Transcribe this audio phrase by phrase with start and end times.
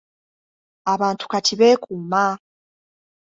[0.93, 2.23] Abantu kati beekuuma